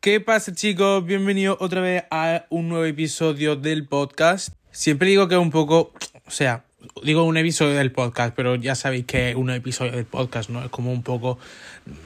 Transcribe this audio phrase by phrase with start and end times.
[0.00, 1.04] ¿Qué pasa chicos?
[1.04, 4.50] Bienvenidos otra vez a un nuevo episodio del podcast.
[4.70, 5.92] Siempre digo que es un poco,
[6.24, 6.62] o sea,
[7.02, 10.62] digo un episodio del podcast, pero ya sabéis que es un episodio del podcast, ¿no?
[10.62, 11.40] Es como un poco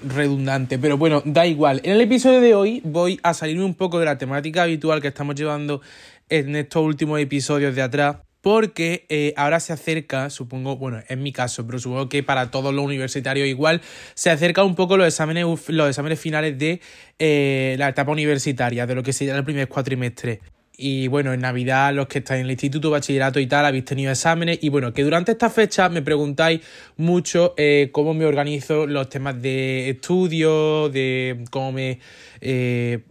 [0.08, 1.82] redundante, pero bueno, da igual.
[1.84, 5.08] En el episodio de hoy voy a salirme un poco de la temática habitual que
[5.08, 5.82] estamos llevando
[6.30, 11.32] en estos últimos episodios de atrás porque eh, ahora se acerca, supongo, bueno, en mi
[11.32, 13.80] caso, pero supongo que para todos los universitarios igual,
[14.14, 16.80] se acerca un poco los exámenes, los exámenes finales de
[17.20, 20.40] eh, la etapa universitaria, de lo que sería el primer cuatrimestre.
[20.76, 24.10] Y bueno, en Navidad, los que estáis en el instituto, bachillerato y tal, habéis tenido
[24.10, 24.58] exámenes.
[24.62, 26.62] Y bueno, que durante esta fecha me preguntáis
[26.96, 32.00] mucho eh, cómo me organizo los temas de estudio, de cómo me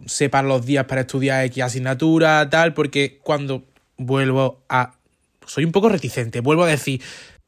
[0.04, 3.64] separo los días para estudiar X asignatura, tal, porque cuando
[3.96, 4.92] vuelvo a
[5.46, 6.40] soy un poco reticente.
[6.40, 7.00] Vuelvo a decir,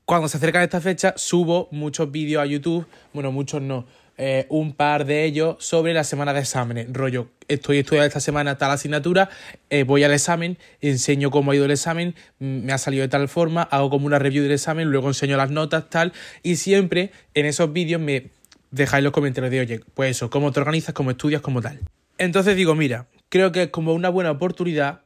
[0.04, 3.86] cuando se acercan esta fecha, subo muchos vídeos a YouTube, bueno, muchos no,
[4.16, 6.86] eh, un par de ellos sobre la semana de exámenes.
[6.92, 9.30] Rollo, estoy estudiando esta semana tal asignatura,
[9.70, 13.28] eh, voy al examen, enseño cómo ha ido el examen, me ha salido de tal
[13.28, 17.46] forma, hago como una review del examen, luego enseño las notas, tal, y siempre en
[17.46, 18.30] esos vídeos me
[18.70, 21.80] dejáis los comentarios de, oye, pues eso, cómo te organizas, cómo estudias, como tal.
[22.18, 25.00] Entonces digo, mira, creo que es como una buena oportunidad,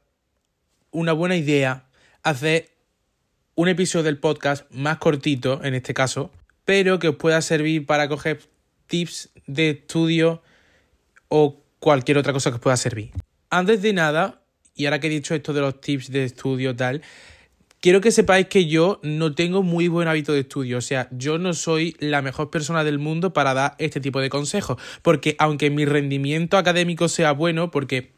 [0.91, 1.85] una buena idea
[2.23, 2.69] hacer
[3.59, 6.31] un episodio del podcast más cortito, en este caso,
[6.65, 8.39] pero que os pueda servir para coger
[8.87, 10.43] tips de estudio
[11.27, 13.11] o cualquier otra cosa que os pueda servir.
[13.51, 14.43] Antes de nada,
[14.77, 17.03] y ahora que he dicho esto de los tips de estudio tal,
[17.81, 21.39] quiero que sepáis que yo no tengo muy buen hábito de estudio, o sea, yo
[21.39, 25.69] no soy la mejor persona del mundo para dar este tipo de consejos, porque aunque
[25.71, 28.13] mi rendimiento académico sea bueno, porque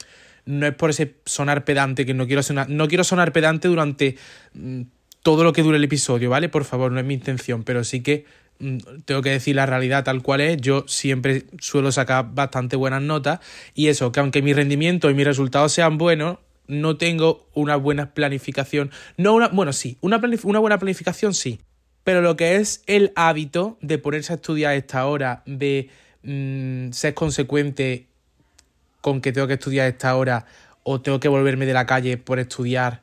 [0.44, 4.18] no es por ese sonar pedante que no quiero sonar, no quiero sonar pedante durante
[4.52, 4.82] mm,
[5.22, 6.48] todo lo que dure el episodio, ¿vale?
[6.48, 8.24] Por favor, no es mi intención, pero sí que
[8.58, 10.60] mm, tengo que decir la realidad tal cual es.
[10.60, 13.40] Yo siempre suelo sacar bastante buenas notas
[13.74, 18.14] y eso, que aunque mi rendimiento y mis resultados sean buenos, no tengo una buena
[18.14, 18.90] planificación.
[19.16, 21.60] No una, bueno, sí, una, una buena planificación sí,
[22.04, 25.90] pero lo que es el hábito de ponerse a estudiar esta hora, de
[26.22, 28.06] mm, ser consecuente
[29.00, 30.46] con que tengo que estudiar a esta hora
[30.82, 33.02] o tengo que volverme de la calle por estudiar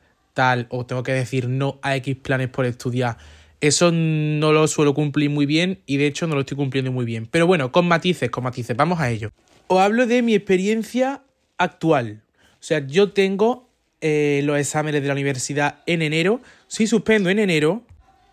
[0.68, 3.16] o tengo que decir no a X planes por estudiar.
[3.60, 7.04] Eso no lo suelo cumplir muy bien y de hecho no lo estoy cumpliendo muy
[7.04, 7.26] bien.
[7.26, 9.30] Pero bueno, con matices, con matices, vamos a ello.
[9.66, 11.22] Os hablo de mi experiencia
[11.56, 12.22] actual.
[12.52, 13.68] O sea, yo tengo
[14.00, 16.40] eh, los exámenes de la universidad en enero.
[16.68, 17.82] Si suspendo en enero,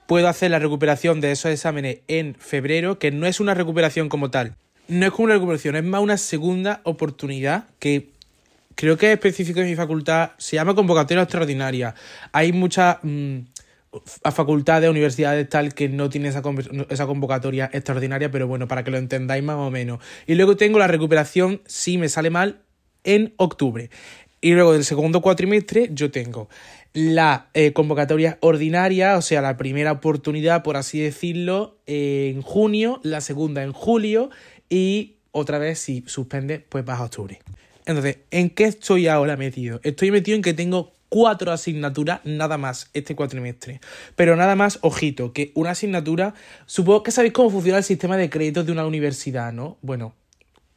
[0.08, 4.30] puedo hacer la recuperación de esos exámenes en febrero, que no es una recuperación como
[4.30, 4.56] tal.
[4.88, 8.12] No es como una recuperación, es más una segunda oportunidad que
[8.76, 11.96] creo que es específico de mi facultad, se llama convocatoria extraordinaria.
[12.32, 13.40] Hay muchas mm,
[14.32, 16.42] facultades, universidades tal que no tienen esa,
[16.90, 20.00] esa convocatoria extraordinaria, pero bueno, para que lo entendáis más o menos.
[20.28, 22.62] Y luego tengo la recuperación, si me sale mal,
[23.04, 23.90] en octubre.
[24.42, 26.50] Y luego del segundo cuatrimestre yo tengo
[26.94, 33.20] la eh, convocatoria ordinaria, o sea, la primera oportunidad, por así decirlo, en junio, la
[33.20, 34.30] segunda en julio
[34.70, 37.42] y otra vez si suspende, pues vas a octubre.
[37.86, 39.80] Entonces, ¿en qué estoy ahora metido?
[39.84, 43.80] Estoy metido en que tengo cuatro asignaturas nada más este cuatrimestre.
[44.16, 46.34] Pero nada más, ojito, que una asignatura,
[46.66, 49.78] supongo que sabéis cómo funciona el sistema de créditos de una universidad, ¿no?
[49.82, 50.14] Bueno,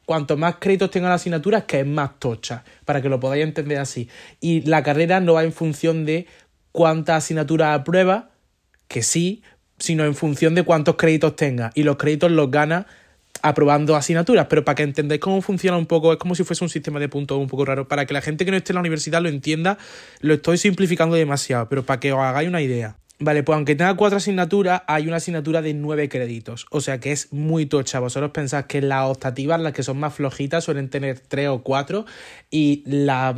[0.05, 3.43] cuanto más créditos tenga la asignatura, es que es más tocha, para que lo podáis
[3.43, 4.07] entender así.
[4.39, 6.27] Y la carrera no va en función de
[6.71, 8.29] cuántas asignaturas aprueba,
[8.87, 9.43] que sí,
[9.77, 11.71] sino en función de cuántos créditos tenga.
[11.75, 12.87] Y los créditos los gana
[13.41, 16.69] aprobando asignaturas, pero para que entendáis cómo funciona un poco, es como si fuese un
[16.69, 17.87] sistema de puntos un poco raro.
[17.87, 19.77] Para que la gente que no esté en la universidad lo entienda,
[20.21, 22.97] lo estoy simplificando demasiado, pero para que os hagáis una idea.
[23.21, 26.65] Vale, pues aunque tenga cuatro asignaturas, hay una asignatura de nueve créditos.
[26.71, 27.99] O sea que es muy tocha.
[27.99, 32.05] Vosotros pensáis que las optativas, las que son más flojitas, suelen tener tres o cuatro.
[32.49, 33.35] Y las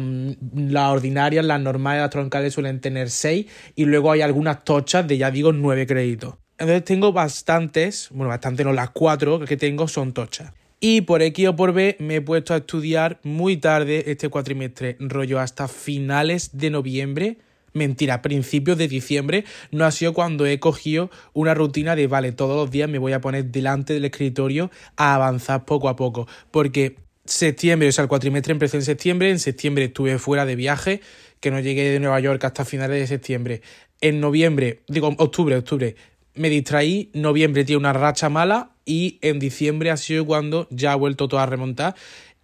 [0.56, 3.48] la ordinarias, las normales, las troncales suelen tener seis.
[3.76, 6.36] Y luego hay algunas tochas de, ya digo, nueve créditos.
[6.62, 10.54] Entonces tengo bastantes, bueno, bastante no, las cuatro que tengo son tochas.
[10.80, 14.96] Y por X o por B me he puesto a estudiar muy tarde este cuatrimestre,
[15.00, 17.38] rollo hasta finales de noviembre.
[17.74, 22.56] Mentira, principios de diciembre no ha sido cuando he cogido una rutina de, vale, todos
[22.56, 26.28] los días me voy a poner delante del escritorio a avanzar poco a poco.
[26.52, 31.02] Porque septiembre, o sea, el cuatrimestre empezó en septiembre, en septiembre estuve fuera de viaje,
[31.40, 33.64] que no llegué de Nueva York hasta finales de septiembre.
[34.00, 35.96] En noviembre, digo, octubre, octubre,
[36.36, 40.96] me distraí, noviembre tiene una racha mala y en diciembre ha sido cuando ya ha
[40.96, 41.96] vuelto todo a remontar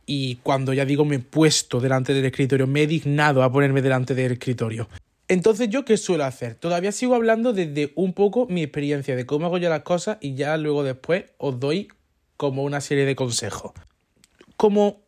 [0.06, 3.81] y cuando ya digo me he puesto delante del escritorio, me he dignado a ponerme
[3.81, 4.88] delante del escritorio.
[5.28, 6.56] Entonces, ¿yo qué suelo hacer?
[6.56, 10.36] Todavía sigo hablando desde un poco mi experiencia de cómo hago yo las cosas y
[10.36, 11.90] ya luego después os doy
[12.38, 13.74] como una serie de consejos.
[14.56, 15.01] Como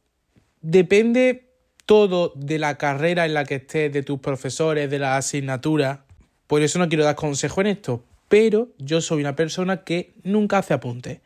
[0.62, 1.54] depende
[1.86, 6.06] todo de la carrera en la que estés, de tus profesores, de la asignatura.
[6.48, 10.60] Por eso no quiero dar consejo en esto, pero yo soy una persona que nunca
[10.60, 11.20] hace apuntes.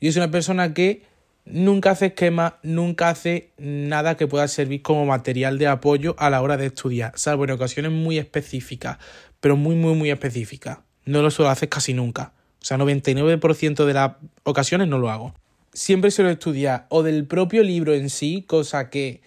[0.00, 1.02] Yo soy una persona que
[1.44, 6.42] nunca hace esquema, nunca hace nada que pueda servir como material de apoyo a la
[6.42, 8.98] hora de estudiar, salvo en ocasiones muy específicas,
[9.40, 10.78] pero muy, muy, muy específicas.
[11.04, 12.32] No lo suelo hacer casi nunca.
[12.60, 14.12] O sea, 99% de las
[14.44, 15.34] ocasiones no lo hago.
[15.72, 19.20] Siempre suelo estudiar o del propio libro en sí, cosa que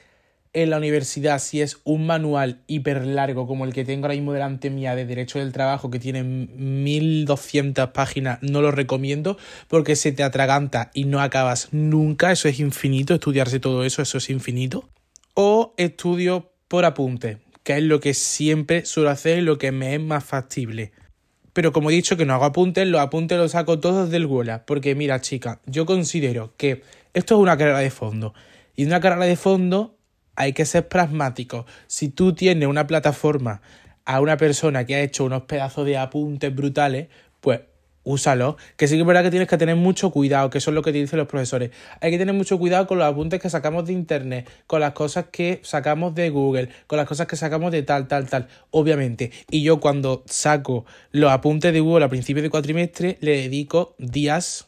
[0.56, 4.31] en la universidad, si es un manual hiper largo como el que tengo ahora mismo
[4.31, 9.38] delante mía de Derecho del Trabajo, que tiene 1200 páginas, no lo recomiendo
[9.68, 12.31] porque se te atraganta y no acabas nunca.
[12.31, 14.88] Eso es infinito, estudiarse todo eso, eso es infinito.
[15.34, 19.94] O estudio por apunte, que es lo que siempre suelo hacer y lo que me
[19.94, 20.94] es más factible.
[21.52, 24.66] Pero como he dicho que no hago apuntes, los apuntes los saco todos del Gola.
[24.66, 26.81] Porque mira, chica, yo considero que
[27.13, 28.34] esto es una carrera de fondo.
[28.74, 29.94] Y una carrera de fondo
[30.35, 31.65] hay que ser pragmático.
[31.87, 33.61] Si tú tienes una plataforma
[34.05, 37.07] a una persona que ha hecho unos pedazos de apuntes brutales,
[37.41, 37.61] pues
[38.05, 38.55] úsalo.
[38.77, 40.81] Que sí que es verdad que tienes que tener mucho cuidado, que eso es lo
[40.81, 41.71] que te dicen los profesores.
[41.99, 45.25] Hay que tener mucho cuidado con los apuntes que sacamos de internet, con las cosas
[45.31, 48.47] que sacamos de Google, con las cosas que sacamos de tal, tal, tal.
[48.71, 49.31] Obviamente.
[49.49, 54.67] Y yo cuando saco los apuntes de Google a principios de cuatrimestre, le dedico días,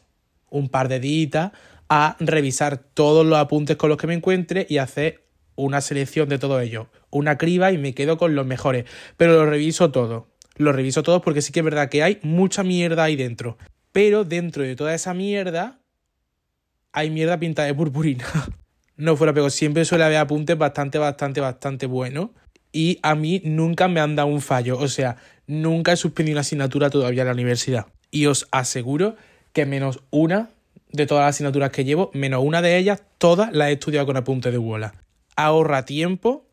[0.50, 1.52] un par de días,
[1.88, 5.27] a revisar todos los apuntes con los que me encuentre y hacer
[5.58, 8.84] una selección de todo ello, una criba y me quedo con los mejores,
[9.16, 12.62] pero lo reviso todo, lo reviso todo porque sí que es verdad que hay mucha
[12.62, 13.58] mierda ahí dentro,
[13.90, 15.80] pero dentro de toda esa mierda
[16.92, 18.24] hay mierda pintada de purpurina.
[18.96, 22.30] no fuera, pero siempre suele haber apuntes bastante, bastante, bastante buenos.
[22.70, 25.16] Y a mí nunca me han dado un fallo, o sea,
[25.46, 27.86] nunca he suspendido una asignatura todavía en la universidad.
[28.12, 29.16] Y os aseguro
[29.52, 30.50] que menos una
[30.92, 34.16] de todas las asignaturas que llevo, menos una de ellas, todas las he estudiado con
[34.16, 34.94] apuntes de Wola
[35.38, 36.44] ahorra tiempo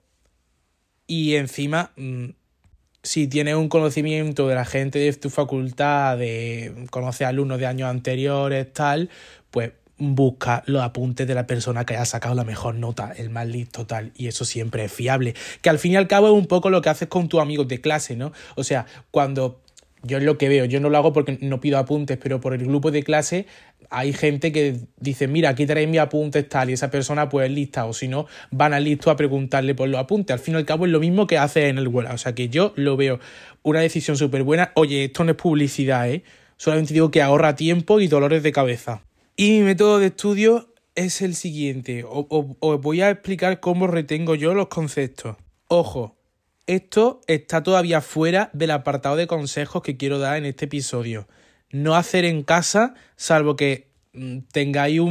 [1.07, 2.29] y encima, mm,
[3.01, 7.89] si tienes un conocimiento de la gente de tu facultad, de conocer alumnos de años
[7.89, 9.09] anteriores, tal,
[9.49, 13.47] pues busca los apuntes de la persona que haya sacado la mejor nota, el más
[13.47, 15.33] listo, tal, y eso siempre es fiable.
[15.63, 17.67] Que al fin y al cabo es un poco lo que haces con tus amigos
[17.67, 18.33] de clase, ¿no?
[18.55, 19.61] O sea, cuando
[20.05, 22.53] yo es lo que veo, yo no lo hago porque no pido apuntes, pero por
[22.53, 23.45] el grupo de clase
[23.89, 27.85] hay gente que dice, mira, aquí tenéis mis apuntes tal, y esa persona pues lista,
[27.85, 30.33] o si no, van al listo a preguntarle por los apuntes.
[30.33, 32.07] Al fin y al cabo es lo mismo que hace en el web.
[32.11, 33.19] O sea que yo lo veo
[33.63, 34.71] una decisión súper buena.
[34.75, 36.23] Oye, esto no es publicidad, ¿eh?
[36.57, 39.03] Solamente digo que ahorra tiempo y dolores de cabeza.
[39.35, 42.05] Y mi método de estudio es el siguiente.
[42.07, 45.35] Os voy a explicar cómo retengo yo los conceptos.
[45.67, 46.15] Ojo,
[46.67, 51.27] esto está todavía fuera del apartado de consejos que quiero dar en este episodio
[51.75, 55.01] no hacer en casa, salvo que mm, tengáis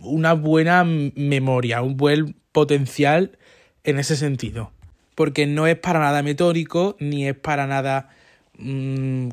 [0.00, 3.38] una buena memoria, un buen potencial
[3.82, 4.72] en ese sentido.
[5.16, 8.10] Porque no es para nada metódico ni es para nada
[8.58, 9.30] mm,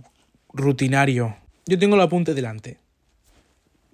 [0.54, 1.38] rutinario.
[1.68, 2.80] Yo tengo los apuntes delante.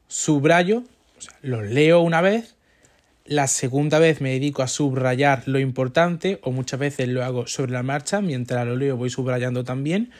[0.07, 0.83] Subrayo,
[1.17, 2.55] o sea, los leo una vez.
[3.31, 7.71] La segunda vez me dedico a subrayar lo importante o muchas veces lo hago sobre
[7.71, 8.19] la marcha.
[8.19, 10.11] Mientras lo leo voy subrayando también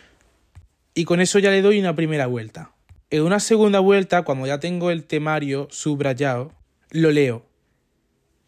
[0.94, 2.72] y con eso ya le doy una primera vuelta.
[3.10, 6.54] En una segunda vuelta, cuando ya tengo el temario subrayado,
[6.92, 7.46] lo leo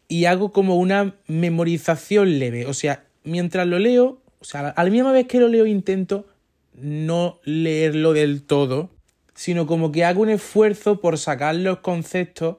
[0.08, 2.64] y hago como una memorización leve.
[2.64, 6.26] O sea, mientras lo leo, o sea, a la misma vez que lo leo intento
[6.72, 8.88] no leerlo del todo,
[9.34, 12.56] sino como que hago un esfuerzo por sacar los conceptos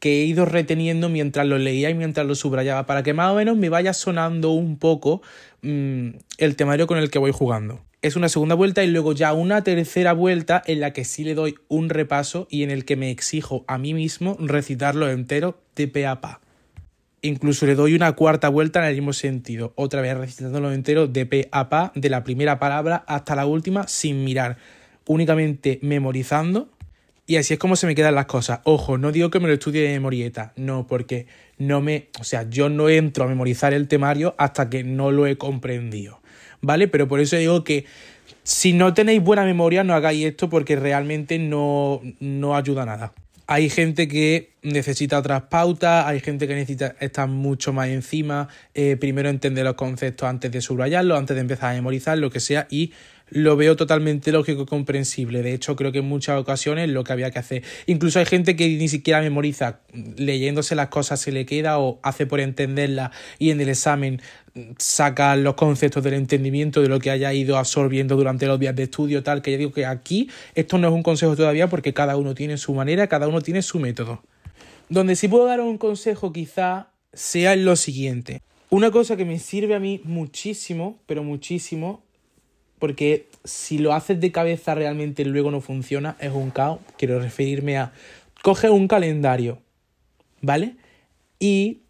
[0.00, 3.36] que he ido reteniendo mientras lo leía y mientras lo subrayaba, para que más o
[3.36, 5.22] menos me vaya sonando un poco
[5.62, 9.32] mm, el temario con el que voy jugando es una segunda vuelta y luego ya
[9.34, 12.96] una tercera vuelta en la que sí le doy un repaso y en el que
[12.96, 16.40] me exijo a mí mismo recitarlo entero de pe a pa.
[17.22, 21.26] Incluso le doy una cuarta vuelta en el mismo sentido, otra vez recitándolo entero de
[21.26, 24.56] pe a pa, de la primera palabra hasta la última, sin mirar,
[25.06, 26.70] únicamente memorizando.
[27.30, 28.58] Y así es como se me quedan las cosas.
[28.64, 32.08] Ojo, no digo que me lo estudie de memorieta, no, porque no me.
[32.18, 36.20] O sea, yo no entro a memorizar el temario hasta que no lo he comprendido.
[36.60, 36.88] ¿vale?
[36.88, 37.84] Pero por eso digo que
[38.42, 43.12] si no tenéis buena memoria, no hagáis esto porque realmente no, no ayuda a nada.
[43.46, 48.96] Hay gente que necesita otras pautas, hay gente que necesita estar mucho más encima, eh,
[48.98, 52.68] primero entender los conceptos antes de subrayarlos, antes de empezar a memorizar, lo que sea,
[52.70, 52.92] y
[53.30, 55.42] lo veo totalmente lógico y comprensible.
[55.42, 57.62] De hecho, creo que en muchas ocasiones lo que había que hacer.
[57.86, 59.80] Incluso hay gente que ni siquiera memoriza,
[60.16, 64.20] leyéndose las cosas se le queda o hace por entenderlas y en el examen
[64.78, 68.84] saca los conceptos del entendimiento de lo que haya ido absorbiendo durante los días de
[68.84, 72.16] estudio, tal, que ya digo que aquí esto no es un consejo todavía porque cada
[72.16, 74.22] uno tiene su manera, cada uno tiene su método.
[74.88, 78.42] Donde sí puedo dar un consejo quizá sea lo siguiente.
[78.70, 82.04] Una cosa que me sirve a mí muchísimo, pero muchísimo,
[82.80, 86.80] porque si lo haces de cabeza realmente luego no funciona, es un caos.
[86.98, 87.92] Quiero referirme a,
[88.42, 89.58] coge un calendario,
[90.40, 90.74] ¿vale?
[91.38, 91.82] Y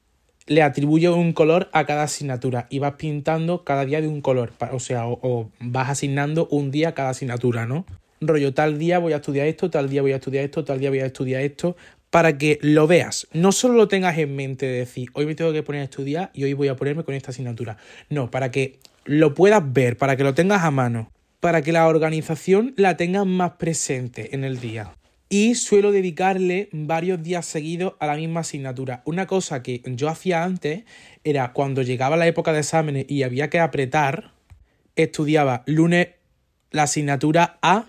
[0.47, 4.52] le atribuye un color a cada asignatura y vas pintando cada día de un color,
[4.73, 7.87] o sea, o, vas asignando un día a cada asignatura, ¿no?
[8.20, 10.90] Rollo, tal día voy a estudiar esto, tal día voy a estudiar esto, tal día
[10.90, 11.76] voy a estudiar esto,
[12.11, 13.28] para que lo veas.
[13.32, 16.30] No solo lo tengas en mente de decir, hoy me tengo que poner a estudiar
[16.35, 17.76] y hoy voy a ponerme con esta asignatura.
[18.09, 21.87] No, para que lo puedas ver, para que lo tengas a mano, para que la
[21.87, 24.95] organización la tengas más presente en el día.
[25.28, 29.02] Y suelo dedicarle varios días seguidos a la misma asignatura.
[29.04, 30.85] Una cosa que yo hacía antes
[31.23, 34.33] era cuando llegaba la época de exámenes y había que apretar,
[34.97, 36.09] estudiaba lunes
[36.73, 37.87] la asignatura A,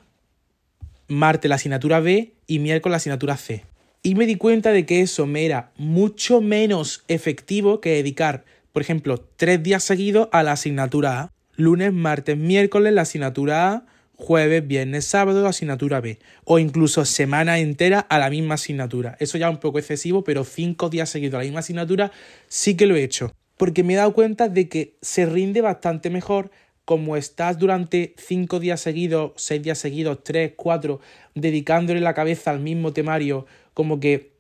[1.07, 3.63] martes la asignatura B y miércoles la asignatura C
[4.03, 8.81] y me di cuenta de que eso me era mucho menos efectivo que dedicar, por
[8.81, 11.33] ejemplo, tres días seguidos a la asignatura A.
[11.55, 13.85] Lunes, martes, miércoles la asignatura A,
[14.15, 16.19] jueves, viernes, sábado la asignatura B.
[16.43, 19.17] O incluso semana entera a la misma asignatura.
[19.19, 22.11] Eso ya es un poco excesivo, pero cinco días seguidos a la misma asignatura
[22.47, 23.33] sí que lo he hecho.
[23.57, 26.51] Porque me he dado cuenta de que se rinde bastante mejor
[26.85, 30.99] como estás durante cinco días seguidos, seis días seguidos, tres, cuatro,
[31.35, 34.31] dedicándole la cabeza al mismo temario como que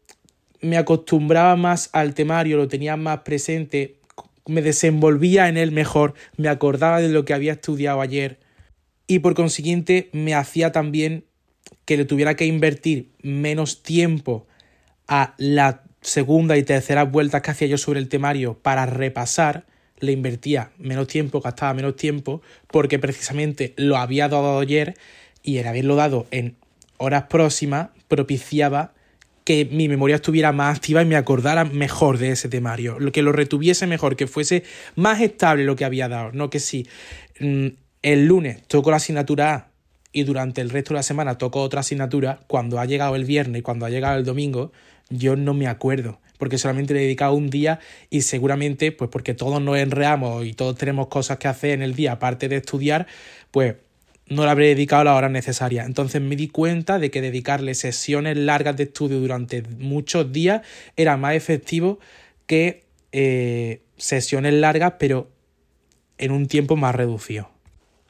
[0.61, 3.97] me acostumbraba más al temario, lo tenía más presente,
[4.47, 8.39] me desenvolvía en él mejor, me acordaba de lo que había estudiado ayer
[9.07, 11.25] y por consiguiente me hacía también
[11.85, 14.47] que le tuviera que invertir menos tiempo
[15.07, 19.65] a la segunda y tercera vueltas que hacía yo sobre el temario para repasar,
[19.99, 24.95] le invertía menos tiempo, gastaba menos tiempo, porque precisamente lo había dado ayer
[25.43, 26.55] y el haberlo dado en
[26.97, 28.93] horas próximas propiciaba
[29.43, 33.31] que mi memoria estuviera más activa y me acordara mejor de ese temario, que lo
[33.31, 34.63] retuviese mejor, que fuese
[34.95, 36.87] más estable lo que había dado, no que si
[37.39, 37.67] mm,
[38.01, 39.67] el lunes toco la asignatura A
[40.11, 43.59] y durante el resto de la semana toco otra asignatura, cuando ha llegado el viernes
[43.59, 44.71] y cuando ha llegado el domingo,
[45.09, 47.79] yo no me acuerdo, porque solamente le he dedicado un día
[48.09, 51.95] y seguramente, pues porque todos nos enreamos y todos tenemos cosas que hacer en el
[51.95, 53.07] día, aparte de estudiar,
[53.51, 53.75] pues
[54.31, 55.83] no le habré dedicado la hora necesaria.
[55.83, 60.61] Entonces me di cuenta de que dedicarle sesiones largas de estudio durante muchos días
[60.95, 61.99] era más efectivo
[62.47, 65.29] que eh, sesiones largas, pero
[66.17, 67.49] en un tiempo más reducido.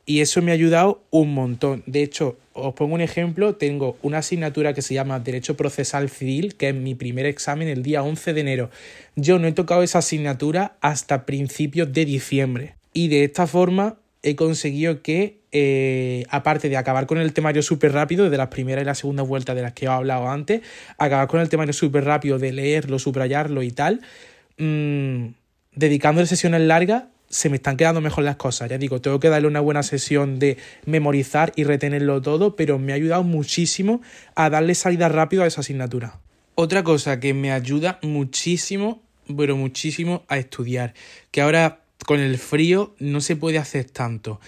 [0.06, 1.82] Y eso me ha ayudado un montón.
[1.88, 3.56] De hecho, os pongo un ejemplo.
[3.56, 7.82] Tengo una asignatura que se llama Derecho Procesal Civil, que es mi primer examen el
[7.82, 8.70] día 11 de enero.
[9.16, 12.76] Yo no he tocado esa asignatura hasta principios de diciembre.
[12.94, 17.92] Y de esta forma he conseguido que eh, aparte de acabar con el temario súper
[17.92, 20.62] rápido, de las primeras y la segunda vuelta de las que he hablado antes,
[20.98, 24.02] acabar con el temario súper rápido de leerlo, subrayarlo y tal,
[24.58, 25.28] mmm,
[25.76, 28.70] dedicándole sesiones largas, se me están quedando mejor las cosas.
[28.70, 32.92] Ya digo, tengo que darle una buena sesión de memorizar y retenerlo todo, pero me
[32.92, 34.02] ha ayudado muchísimo
[34.36, 36.20] a darle salida rápido a esa asignatura.
[36.56, 39.02] Otra cosa que me ayuda muchísimo,
[39.36, 40.94] pero muchísimo a estudiar,
[41.32, 44.40] que ahora con el frío no se puede hacer tanto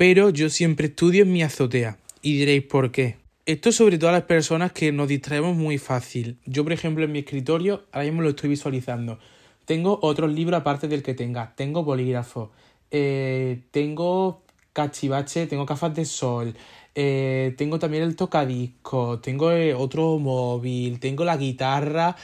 [0.00, 1.98] pero yo siempre estudio en mi azotea.
[2.22, 3.18] Y diréis, ¿por qué?
[3.44, 6.38] Esto sobre todo a las personas que nos distraemos muy fácil.
[6.46, 9.18] Yo, por ejemplo, en mi escritorio, ahora mismo lo estoy visualizando.
[9.66, 11.52] Tengo otros libros aparte del que tenga.
[11.54, 12.50] Tengo bolígrafo.
[12.90, 14.42] Eh, tengo
[14.72, 16.54] cachivache, tengo gafas de sol.
[16.94, 22.16] Eh, tengo también el tocadisco, tengo eh, otro móvil, tengo la guitarra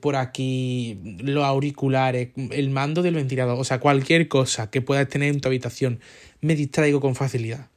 [0.00, 5.34] por aquí, los auriculares, el mando del ventilador, o sea, cualquier cosa que puedas tener
[5.34, 5.98] en tu habitación
[6.44, 7.70] me distraigo con facilidad.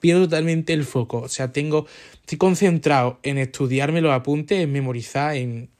[0.00, 1.18] Pierdo totalmente el foco.
[1.18, 1.86] O sea, tengo.
[2.20, 5.70] Estoy concentrado en estudiarme los apuntes, en memorizar, en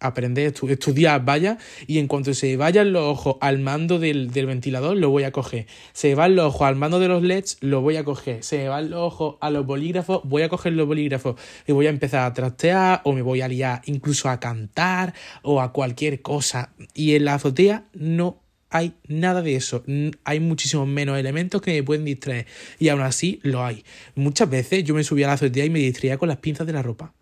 [0.00, 5.10] aprender, estudiar, vaya, y en cuanto se vayan los ojos al mando del, ventilador, lo
[5.10, 5.66] voy a coger.
[5.92, 8.42] Se van los ojos al mando de los LEDs, lo voy a coger.
[8.42, 11.90] Se van los ojos a los bolígrafos, voy a coger los bolígrafos y voy a
[11.90, 16.72] empezar a trastear o me voy a liar incluso a cantar o a cualquier cosa.
[16.94, 18.41] Y en la azotea no
[18.72, 19.84] hay nada de eso.
[20.24, 22.46] Hay muchísimos menos elementos que me pueden distraer.
[22.78, 23.84] Y aún así lo hay.
[24.14, 26.72] Muchas veces yo me subía a la azotea y me distraía con las pinzas de
[26.72, 27.14] la ropa.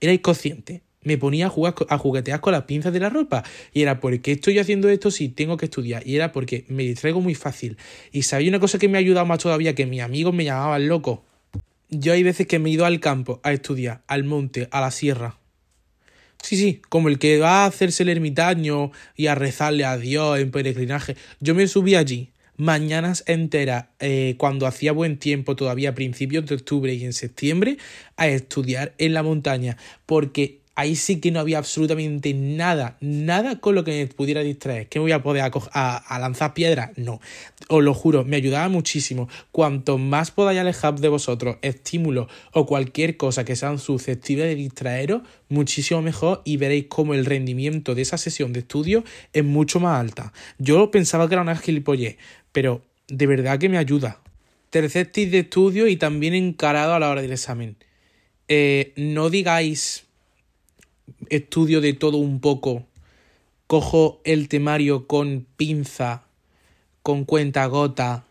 [0.00, 0.82] Era inconsciente.
[1.02, 3.44] Me ponía a, jugar, a juguetear con las pinzas de la ropa.
[3.72, 6.06] Y era, ¿por qué estoy haciendo esto si tengo que estudiar?
[6.06, 7.76] Y era porque me distraigo muy fácil.
[8.12, 10.86] Y sabía una cosa que me ha ayudado más todavía, que mis amigos me llamaban
[10.86, 11.24] loco.
[11.88, 14.90] Yo hay veces que me he ido al campo a estudiar, al monte, a la
[14.90, 15.38] sierra
[16.44, 20.38] Sí, sí, como el que va a hacerse el ermitaño y a rezarle a Dios
[20.38, 21.16] en peregrinaje.
[21.40, 26.56] Yo me subí allí mañanas enteras eh, cuando hacía buen tiempo todavía a principios de
[26.56, 27.78] octubre y en septiembre
[28.18, 33.74] a estudiar en la montaña porque ahí sí que no había absolutamente nada, nada con
[33.74, 34.88] lo que me pudiera distraer.
[34.88, 36.90] ¿Que me voy a poder a, lanzar piedras?
[36.96, 37.20] No.
[37.68, 39.28] Os lo juro, me ayudaba muchísimo.
[39.52, 45.22] Cuanto más podáis alejar de vosotros estímulos o cualquier cosa que sean susceptibles de distraeros,
[45.48, 50.00] muchísimo mejor y veréis cómo el rendimiento de esa sesión de estudio es mucho más
[50.00, 50.32] alta.
[50.58, 52.16] Yo pensaba que era una gilipollez,
[52.52, 54.20] pero de verdad que me ayuda.
[54.70, 57.76] Tercer de estudio y también encarado a la hora del examen.
[58.48, 60.04] Eh, no digáis
[61.28, 62.84] estudio de todo un poco,
[63.66, 66.24] cojo el temario con pinza,
[67.02, 68.24] con cuenta gota,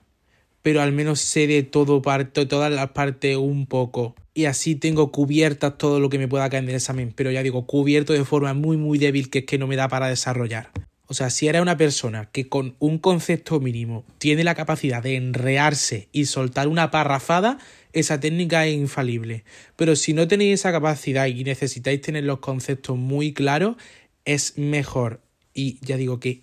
[0.61, 4.15] pero al menos sé de todo parte, todas las partes un poco.
[4.33, 7.43] Y así tengo cubiertas todo lo que me pueda caer en el examen, pero ya
[7.43, 10.71] digo, cubierto de forma muy muy débil que es que no me da para desarrollar.
[11.07, 15.15] O sea, si era una persona que con un concepto mínimo tiene la capacidad de
[15.15, 17.59] enrearse y soltar una parrafada,
[17.93, 19.43] esa técnica es infalible.
[19.75, 23.77] Pero si no tenéis esa capacidad y necesitáis tener los conceptos muy claros,
[24.25, 25.21] es mejor.
[25.53, 26.41] Y ya digo que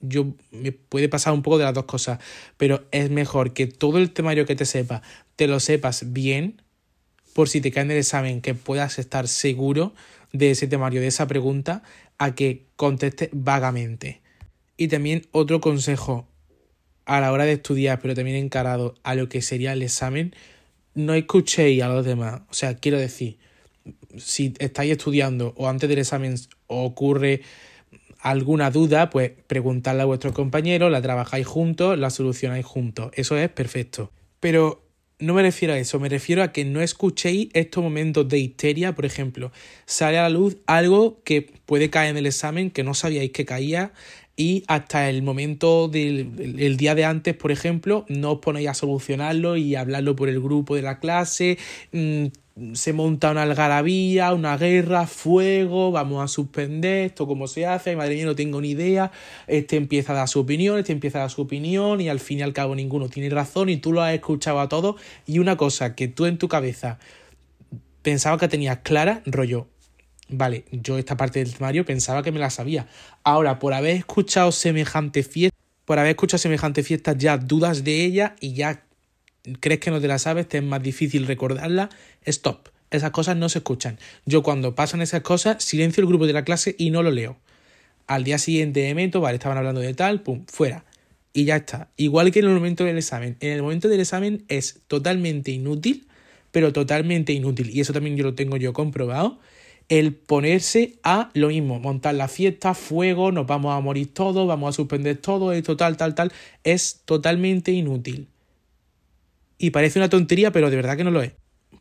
[0.00, 2.20] yo me puede pasar un poco de las dos cosas,
[2.56, 5.02] pero es mejor que todo el temario que te sepa,
[5.36, 6.62] te lo sepas bien,
[7.34, 9.94] por si te cae en el examen, que puedas estar seguro
[10.32, 11.82] de ese temario, de esa pregunta,
[12.18, 14.20] a que conteste vagamente.
[14.76, 16.26] Y también otro consejo,
[17.16, 20.32] a la hora de estudiar, pero también encarado a lo que sería el examen,
[20.94, 22.42] no escuchéis a los demás.
[22.50, 23.36] O sea, quiero decir,
[24.16, 26.36] si estáis estudiando o antes del examen
[26.68, 27.40] ocurre
[28.20, 33.10] alguna duda, pues preguntadle a vuestros compañeros, la trabajáis juntos, la solucionáis juntos.
[33.14, 34.12] Eso es perfecto.
[34.38, 34.86] Pero
[35.18, 38.94] no me refiero a eso, me refiero a que no escuchéis estos momentos de histeria,
[38.94, 39.50] por ejemplo,
[39.84, 43.44] sale a la luz algo que puede caer en el examen que no sabíais que
[43.44, 43.92] caía
[44.40, 49.58] y hasta el momento del día de antes, por ejemplo, no os ponéis a solucionarlo
[49.58, 51.58] y hablarlo por el grupo de la clase,
[51.92, 52.28] mm,
[52.72, 58.14] se monta una algarabía, una guerra, fuego, vamos a suspender esto, cómo se hace, madre
[58.14, 59.12] mía, no tengo ni idea,
[59.46, 62.38] este empieza a dar su opinión, este empieza a dar su opinión y al fin
[62.38, 64.96] y al cabo ninguno tiene razón y tú lo has escuchado a todos.
[65.26, 66.98] Y una cosa que tú en tu cabeza
[68.00, 69.66] pensaba que tenías clara, rollo,
[70.32, 72.86] vale, yo esta parte del temario pensaba que me la sabía,
[73.22, 78.36] ahora por haber escuchado semejante fiesta, por haber escuchado semejante fiesta ya dudas de ella
[78.40, 78.84] y ya
[79.60, 81.90] crees que no te la sabes, te es más difícil recordarla,
[82.24, 82.68] stop.
[82.90, 83.98] Esas cosas no se escuchan.
[84.26, 87.38] Yo cuando pasan esas cosas, silencio el grupo de la clase y no lo leo.
[88.06, 90.84] Al día siguiente meto, vale, estaban hablando de tal, pum, fuera.
[91.32, 91.88] Y ya está.
[91.96, 93.36] Igual que en el momento del examen.
[93.38, 96.08] En el momento del examen es totalmente inútil,
[96.50, 97.70] pero totalmente inútil.
[97.70, 99.38] Y eso también yo lo tengo yo comprobado.
[99.90, 104.70] El ponerse a lo mismo, montar la fiesta, fuego, nos vamos a morir todos, vamos
[104.70, 108.28] a suspender todo, esto, tal, tal, tal, es totalmente inútil.
[109.58, 111.32] Y parece una tontería, pero de verdad que no lo es.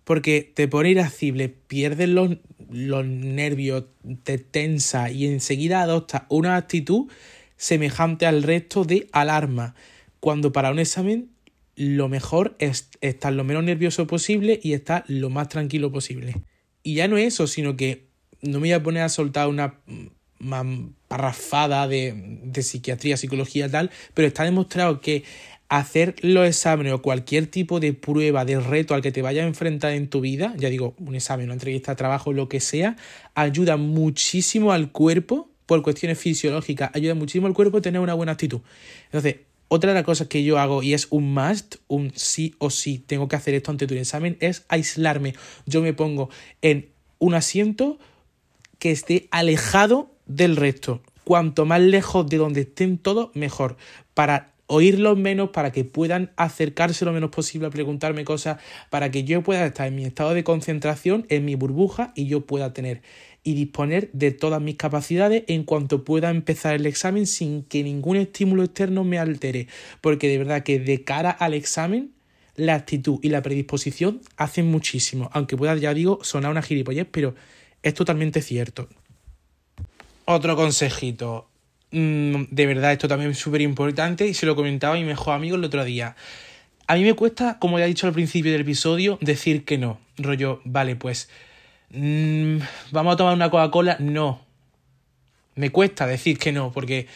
[0.04, 2.38] Porque te pone irascible, pierdes los,
[2.72, 3.86] los nervios,
[4.24, 7.12] te tensa y enseguida adopta una actitud
[7.58, 9.76] semejante al resto de alarma.
[10.20, 11.30] Cuando para un examen
[11.76, 16.36] lo mejor es estar lo menos nervioso posible y estar lo más tranquilo posible.
[16.84, 18.08] Y ya no es eso, sino que
[18.42, 19.80] no me voy a poner a soltar una
[21.08, 25.24] parrafada de, de psiquiatría, psicología tal, pero está demostrado que
[25.70, 29.48] hacer los exámenes o cualquier tipo de prueba, de reto al que te vayas a
[29.48, 32.96] enfrentar en tu vida, ya digo, un examen, una entrevista de trabajo, lo que sea,
[33.36, 38.32] ayuda muchísimo al cuerpo, por cuestiones fisiológicas, ayuda muchísimo al cuerpo a tener una buena
[38.32, 38.62] actitud.
[39.06, 39.36] Entonces,
[39.70, 43.00] otra de las cosas que yo hago y es un must, un sí o sí,
[43.00, 45.36] tengo que hacer esto ante tu examen, es aislarme.
[45.66, 46.30] Yo me pongo
[46.62, 47.98] en un asiento
[48.80, 51.02] que esté alejado del resto.
[51.24, 53.78] Cuanto más lejos de donde estén todos, mejor.
[54.14, 59.24] Para oírlos menos para que puedan acercarse lo menos posible a preguntarme cosas, para que
[59.24, 63.02] yo pueda estar en mi estado de concentración, en mi burbuja y yo pueda tener
[63.44, 68.18] y disponer de todas mis capacidades en cuanto pueda empezar el examen sin que ningún
[68.18, 69.68] estímulo externo me altere.
[70.02, 72.12] Porque de verdad que de cara al examen,
[72.56, 75.30] la actitud y la predisposición hacen muchísimo.
[75.34, 77.34] Aunque pueda, ya digo, sonar una gilipollez, pero
[77.82, 78.90] es totalmente cierto.
[80.26, 81.48] Otro consejito.
[81.92, 85.34] Mm, de verdad, esto también es súper importante y se lo comentaba a mi mejor
[85.34, 86.16] amigo el otro día.
[86.86, 90.00] A mí me cuesta, como ya he dicho al principio del episodio, decir que no.
[90.18, 91.30] Rollo, vale, pues.
[91.92, 92.60] Mm,
[92.92, 93.98] ¿Vamos a tomar una Coca-Cola?
[94.00, 94.46] No.
[95.56, 97.08] Me cuesta decir que no, porque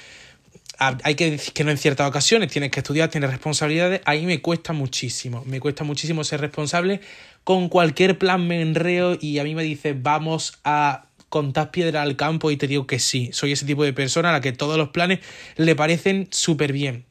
[0.78, 2.52] hay que decir que no en ciertas ocasiones.
[2.52, 4.02] Tienes que estudiar, tienes responsabilidades.
[4.06, 5.44] Ahí me cuesta muchísimo.
[5.46, 7.00] Me cuesta muchísimo ser responsable.
[7.44, 12.16] Con cualquier plan me enreo y a mí me dice, vamos a contás piedra al
[12.16, 14.78] campo y te digo que sí, soy ese tipo de persona a la que todos
[14.78, 15.18] los planes
[15.56, 17.06] le parecen súper bien.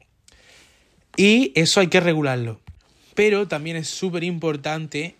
[1.17, 2.61] Y eso hay que regularlo.
[3.15, 5.17] Pero también es súper importante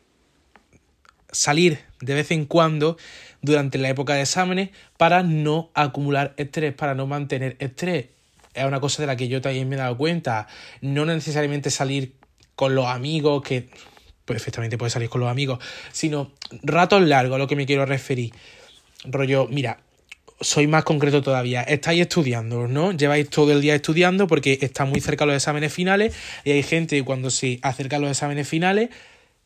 [1.34, 2.98] salir de vez en cuando
[3.42, 8.08] durante la época de exámenes para no acumular estrés, para no mantener estrés.
[8.54, 10.48] Es una cosa de la que yo también me he dado cuenta.
[10.82, 12.14] No necesariamente salir
[12.56, 13.68] con los amigos, que
[14.26, 15.60] perfectamente puedes salir con los amigos,
[15.92, 18.32] sino ratos largos, a lo que me quiero referir.
[19.06, 19.80] Rollo, mira,
[20.40, 21.64] soy más concreto todavía.
[21.64, 22.92] Estáis estudiando, ¿no?
[22.92, 26.96] Lleváis todo el día estudiando porque está muy cerca los exámenes finales y hay gente
[26.96, 28.90] que cuando se acercan los exámenes finales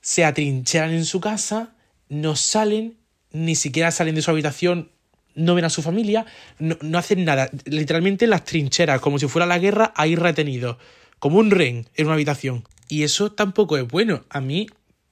[0.02, 1.74] se atrincheran en su casa,
[2.10, 2.98] no salen,
[3.32, 4.92] ni siquiera salen de su habitación,
[5.36, 6.26] no ven a su familia,
[6.60, 7.50] no, no hacen nada.
[7.66, 10.78] Literalmente las trincheras, como si fuera la guerra, ahí retenidos,
[11.20, 12.64] como un ren en una habitación.
[12.90, 14.26] Y eso tampoco es bueno.
[14.30, 14.68] A mí,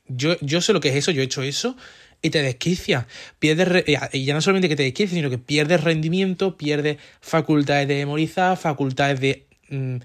[0.08, 1.76] yo, yo sé lo que es eso, yo he hecho eso
[2.22, 3.08] y te desquicia.
[3.40, 7.96] Pierdes, y ya no solamente que te desquicia, sino que pierdes rendimiento, pierdes facultades de
[7.96, 9.98] memorizar, facultades de, mm,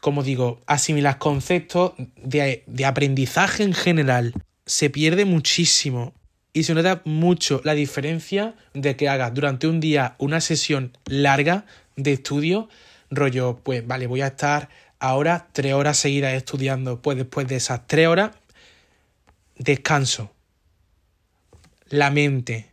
[0.00, 4.32] como digo, asimilar conceptos, de, de aprendizaje en general.
[4.70, 6.14] Se pierde muchísimo.
[6.52, 11.64] Y se nota mucho la diferencia de que hagas durante un día una sesión larga
[11.96, 12.68] de estudio,
[13.10, 14.68] rollo, pues vale, voy a estar
[15.00, 18.30] ahora tres horas seguidas estudiando, pues después de esas tres horas,
[19.56, 20.32] descanso
[21.88, 22.70] la mente.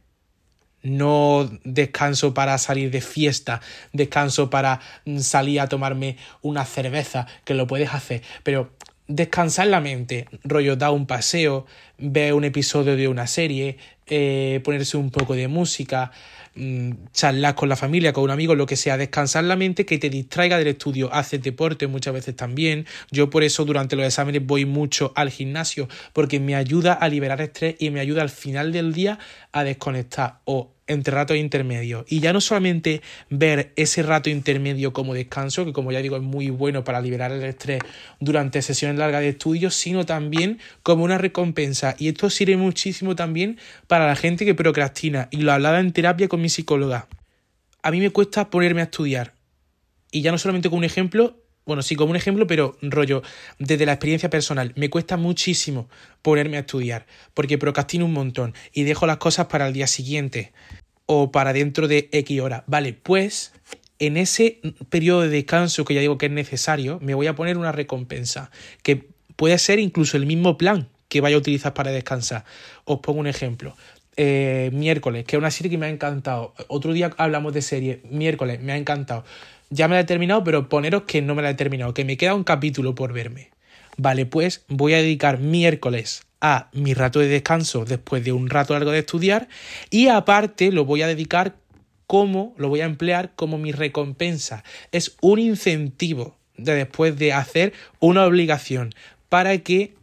[0.84, 3.60] No descanso para salir de fiesta,
[3.92, 8.70] descanso para mm, salir a tomarme una cerveza, que lo puedes hacer, pero
[9.08, 11.66] descansar la mente, rollo, dar un paseo,
[11.98, 13.78] ver un episodio de una serie,
[14.10, 16.12] eh, ponerse un poco de música,
[16.58, 20.00] Mm, charlar con la familia, con un amigo, lo que sea, descansar la mente, que
[20.00, 22.88] te distraiga del estudio, haces deporte muchas veces también.
[23.12, 27.42] Yo por eso durante los exámenes voy mucho al gimnasio, porque me ayuda a liberar
[27.42, 29.20] estrés y me ayuda al final del día
[29.52, 32.06] a desconectar o entre ratos intermedios.
[32.08, 36.24] Y ya no solamente ver ese rato intermedio como descanso, que como ya digo es
[36.24, 37.82] muy bueno para liberar el estrés
[38.20, 41.96] durante sesiones largas de estudio, sino también como una recompensa.
[42.00, 45.28] Y esto sirve muchísimo también para la gente que procrastina.
[45.32, 47.08] Y lo hablaba en terapia con mi psicóloga.
[47.82, 49.34] A mí me cuesta ponerme a estudiar.
[50.12, 53.24] Y ya no solamente con un ejemplo, bueno, sí, como un ejemplo, pero rollo,
[53.60, 55.90] desde la experiencia personal, me cuesta muchísimo
[56.22, 60.54] ponerme a estudiar, porque procrastino un montón y dejo las cosas para el día siguiente
[61.08, 62.64] o para dentro de X horas.
[62.68, 63.52] Vale, pues
[64.00, 67.58] en ese periodo de descanso que ya digo que es necesario, me voy a poner
[67.58, 68.50] una recompensa,
[68.82, 72.46] que puede ser incluso el mismo plan que vaya a utilizar para descansar.
[72.86, 73.76] Os pongo un ejemplo.
[74.20, 76.54] Eh, miércoles, que es una serie que me ha encantado.
[76.68, 78.02] Otro día hablamos de serie.
[78.10, 79.24] Miércoles, me ha encantado
[79.70, 82.18] ya me la he terminado, pero poneros que no me la he terminado, que me
[82.18, 83.52] queda un capítulo por verme.
[83.98, 88.74] Vale, pues voy a dedicar miércoles a mi rato de descanso después de un rato
[88.74, 89.48] largo de estudiar
[89.90, 91.56] y aparte lo voy a dedicar
[92.06, 94.64] como, lo voy a emplear como mi recompensa.
[94.92, 98.94] Es un incentivo de después de hacer una obligación
[99.30, 99.96] para que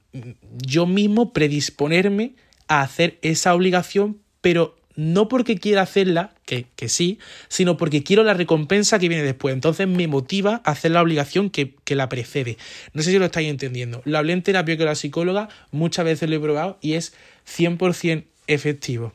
[0.65, 2.35] yo mismo predisponerme
[2.69, 8.23] a hacer esa obligación, pero no porque quiera hacerla, que, que, sí, sino porque quiero
[8.23, 9.53] la recompensa que viene después.
[9.53, 12.59] Entonces me motiva a hacer la obligación que, que, la precede.
[12.93, 14.03] No sé si lo estáis entendiendo.
[14.05, 17.13] Lo hablé en terapia con la psicóloga, muchas veces lo he probado y es
[17.49, 19.13] 100% efectivo.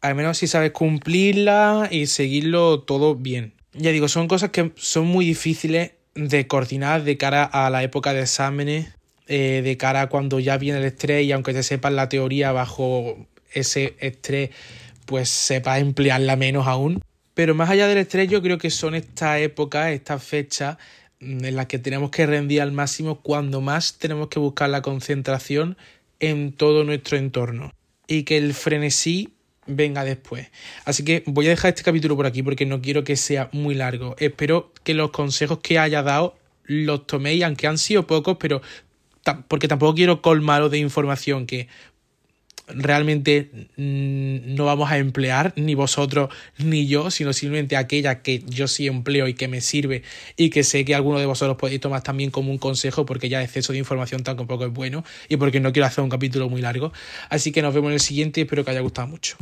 [0.00, 3.54] Al menos si sabes cumplirla y seguirlo todo bien.
[3.72, 8.12] Ya digo, son cosas que son muy difíciles de coordinar de cara a la época
[8.12, 8.97] de exámenes,
[9.28, 12.52] eh, de cara a cuando ya viene el estrés y aunque te sepas la teoría
[12.52, 14.50] bajo ese estrés
[15.08, 17.02] pues sepa emplearla menos aún.
[17.32, 20.76] Pero más allá del estrés, yo creo que son estas épocas, estas fechas
[21.20, 24.82] mm, en las que tenemos que rendir al máximo cuando más tenemos que buscar la
[24.82, 25.78] concentración
[26.20, 27.72] en todo nuestro entorno.
[28.06, 29.34] Y que el frenesí
[29.66, 30.48] venga después.
[30.84, 33.74] Así que voy a dejar este capítulo por aquí porque no quiero que sea muy
[33.74, 34.14] largo.
[34.18, 38.60] Espero que los consejos que haya dado los toméis, aunque han sido pocos, pero
[39.48, 41.68] porque tampoco quiero colmaros de información que
[42.68, 48.68] realmente mm, no vamos a emplear ni vosotros ni yo, sino simplemente aquella que yo
[48.68, 50.02] sí empleo y que me sirve
[50.36, 53.42] y que sé que alguno de vosotros podéis tomar también como un consejo porque ya
[53.42, 56.92] exceso de información tampoco es bueno y porque no quiero hacer un capítulo muy largo.
[57.30, 59.38] Así que nos vemos en el siguiente espero que haya gustado mucho.